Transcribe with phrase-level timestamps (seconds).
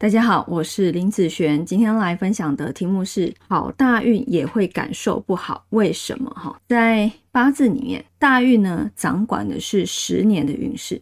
[0.00, 6.30] 大家好，我是林子璇，今天来分享的题目是好大运也会感受不好，为什么？
[6.36, 11.00] 哈，在八字里面，大运呢掌管的是十年的运势。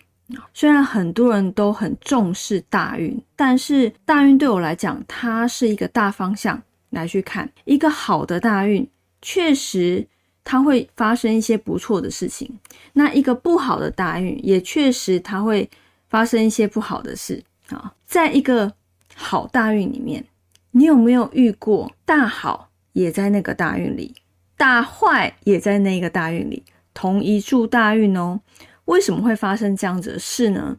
[0.55, 7.53] 虽然很多人都很重视大运，但是大运对我来讲，它是一个大方向来去看。
[7.67, 8.89] 一个好的大运，
[9.21, 10.09] 确实
[10.43, 12.49] 它会发生一些不错的事情；
[12.95, 15.69] 那一个不好的大运，也确实它会
[16.09, 17.45] 发生一些不好的事。
[17.69, 18.73] 啊，在一个
[19.19, 20.27] 好大运里面，
[20.73, 24.15] 你有没有遇过大好也在那个大运里，
[24.59, 28.41] 大坏也在那个大运里，同一柱大运哦？
[28.85, 30.77] 为什么会发生这样子的事呢？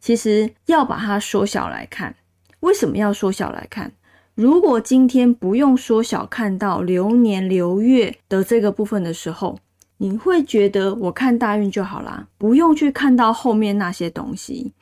[0.00, 2.16] 其实要把它缩小来看，
[2.60, 3.92] 为什么要缩小来看？
[4.34, 9.58] 如果今天不用缩小看到流年流月的这个部分的时候，
[9.98, 14.72] 你会觉得我看大运就好啦，不用去看到后面那些东西。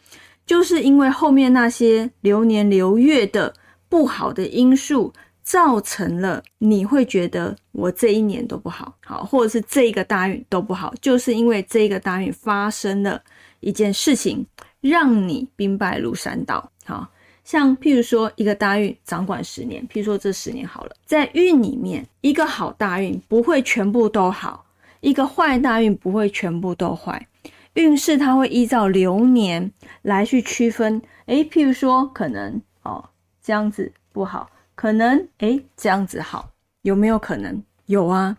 [0.47, 3.53] 就是因为后面那些流年流月的
[3.89, 5.13] 不好的因素，
[5.43, 13.21] 造成了你会觉得我这一年都不好，好，或者是这一个大运都不好，就是因为这一个大运发生了
[13.61, 14.47] 一件事情，
[14.81, 16.71] 让你兵败如山倒。
[16.85, 17.09] 好
[17.43, 24.65] 像譬如说一个大运掌管十年，譬如说这十年好了，在运里面一个好大运不会全部都好，
[25.01, 27.27] 一个坏大运不会全部都坏。
[27.77, 33.11] 运势它会依照流年来去区分，诶，譬如说可能哦
[33.43, 36.49] 这样子不好，可能诶这样子好，
[36.83, 37.63] 有没有可能？
[37.85, 38.39] 有啊，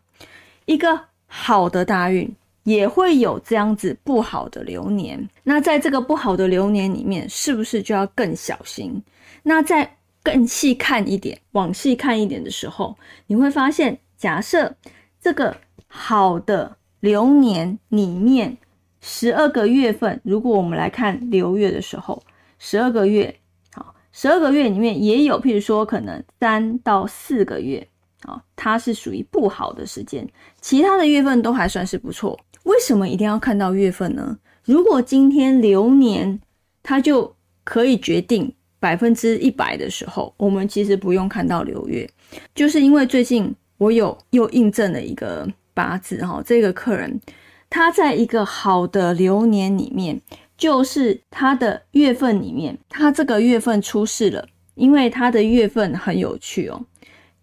[0.66, 5.30] 一个好的大运也会有这样子不好的流年。
[5.44, 9.04] 那在这个不好的流年里面，是不是就要更小心？
[9.44, 14.76] 那再更细看一点，往细看一点的时候，你会发现，假设
[15.22, 15.56] 这个
[15.88, 18.58] 好的流年里面。
[19.02, 22.22] 十二个月份，如果我们来看流月的时候，
[22.60, 23.34] 十二个月，
[23.74, 27.88] 好，十二个月里面也有，譬如说可能三到四个月，
[28.24, 30.28] 啊，它是属于不好的时间，
[30.60, 32.38] 其他的月份都还算是不错。
[32.64, 34.38] 为什么一定要看到月份呢？
[34.66, 36.40] 如果今天流年
[36.84, 37.34] 它就
[37.64, 42.10] 可以决定百分之一百的时候，我们其实不用看到流月，
[42.56, 47.22] 就是因为最近我有又印证了一个八字，哈，这个客人。
[47.70, 50.22] 他在一个好的流年里面，
[50.58, 56.86] 就是他的月份里面，他这个月份出事了，因为他的月份很有趣哦。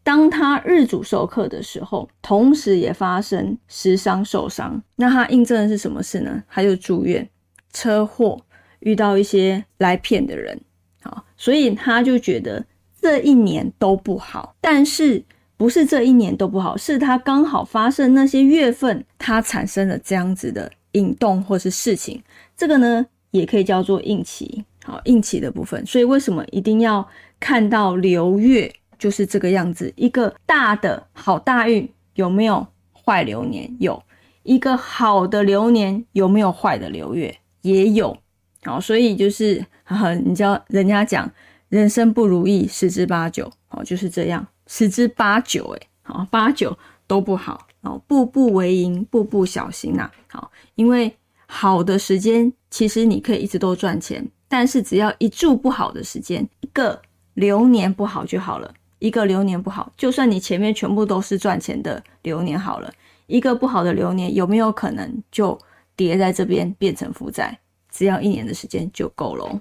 [0.03, 6.43] 当他日主受克的时候，同时也发生食伤受伤，那他印证的是什么事呢？
[6.49, 7.29] 他就住院、
[7.73, 8.41] 车祸，
[8.81, 10.61] 遇到一些来骗的人，
[11.03, 12.65] 好，所以他就觉得
[13.01, 15.23] 这一年都不好，但是。
[15.65, 22.23] 不是这一年都不好，是它刚好发生那些月份，它产生了这样子的引动或是事情。
[22.55, 25.87] 这个呢，也可以叫做应期，好应期的部分。
[25.87, 27.09] 所以为什么一定要
[27.41, 29.91] 看到流月，就是这个样子？
[29.97, 33.75] 一个大的好大运有没有坏流年？
[33.81, 34.03] 有
[34.43, 37.35] 一个好的流年有没有坏的流月？
[37.63, 38.15] 也有。
[38.65, 39.65] 好，所以就是
[40.27, 41.33] 你知道人家讲
[41.71, 44.47] 人生不如意十之八九，好就是这样。
[44.67, 46.77] 十之八九，哎，好，八九
[47.07, 51.15] 都不好，哦，步步为营，步步小心呐，好，因为
[51.47, 57.01] 好的时间，其实你可以一直都赚钱，但是只要一住不好的时间，一个
[57.35, 62.93] 流年不好就好了，一个流年不好，就算你前面全部都是赚钱的流年好了，
[63.27, 65.59] 一个不好的流年有没有可能就
[65.95, 67.59] 叠在这边变成负债？
[67.91, 69.61] 只要一年的时间就够了。